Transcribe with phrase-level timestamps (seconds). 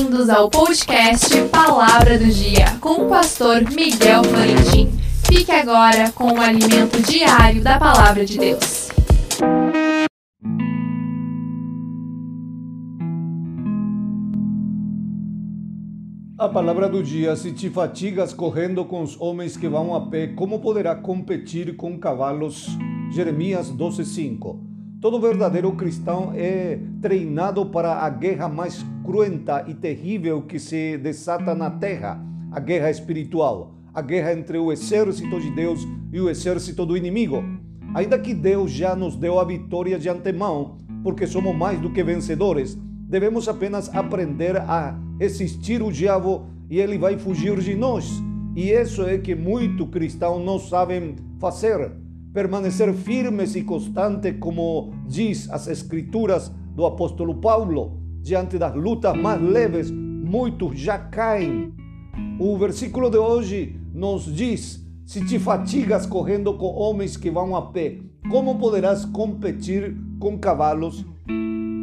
[0.00, 4.90] Bem-vindos ao podcast Palavra do Dia com o pastor Miguel Florentin.
[5.26, 8.88] Fique agora com o alimento diário da Palavra de Deus.
[16.38, 20.28] A palavra do dia: se te fatigas correndo com os homens que vão a pé,
[20.28, 22.68] como poderá competir com cavalos?
[23.12, 24.70] Jeremias 12:5.
[24.98, 31.52] Todo verdadeiro cristão é treinado para a guerra mais cruenta e terrível que se desata
[31.52, 36.86] na terra, a guerra espiritual, a guerra entre o exército de Deus e o exército
[36.86, 37.42] do inimigo.
[37.92, 42.04] Ainda que Deus já nos deu a vitória de antemão, porque somos mais do que
[42.04, 42.78] vencedores,
[43.08, 48.08] devemos apenas aprender a resistir o diabo e ele vai fugir de nós.
[48.54, 51.90] E isso é que muito cristão não sabem fazer
[52.32, 59.40] permanecer firmes e constantes, como diz as Escrituras do apóstolo Paulo, diante das lutas mais
[59.40, 61.72] leves, muitos já caem.
[62.38, 67.62] O versículo de hoje nos diz: se te fatigas correndo com homens que vão a
[67.72, 67.98] pé,
[68.30, 71.04] como poderás competir com cavalos?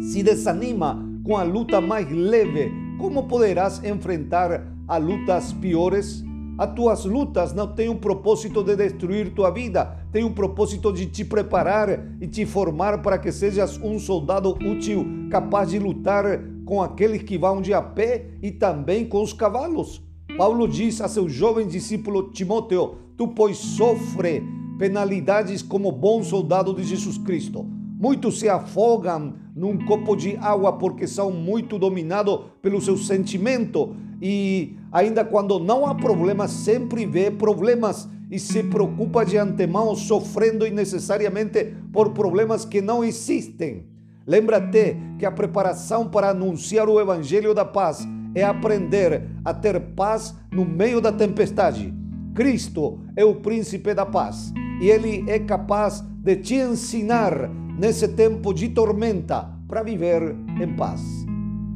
[0.00, 6.24] Se desanima com a luta mais leve, como poderás enfrentar a lutas piores?
[6.58, 11.06] As tuas lutas não têm o propósito de destruir tua vida, tem o propósito de
[11.06, 11.88] te preparar
[12.20, 17.38] e te formar para que sejas um soldado útil, capaz de lutar com aqueles que
[17.38, 20.02] vão de a pé e também com os cavalos.
[20.36, 24.42] Paulo diz a seu jovem discípulo Timóteo: Tu, pois, sofre
[24.78, 27.64] penalidades como bom soldado de Jesus Cristo.
[27.98, 34.76] Muitos se afogam num copo de água porque são muito dominados pelo seu sentimento e
[34.92, 41.74] ainda quando não há problemas, sempre vê problemas e se preocupa de antemão sofrendo innecessariamente
[41.92, 43.84] por problemas que não existem.
[44.24, 50.36] Lembra-te que a preparação para anunciar o evangelho da paz é aprender a ter paz
[50.52, 51.92] no meio da tempestade.
[52.32, 58.54] Cristo é o príncipe da paz e ele é capaz de te ensinar nesse tempo
[58.54, 61.02] de tormenta para viver em paz.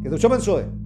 [0.01, 0.86] Que Deus te abençoe.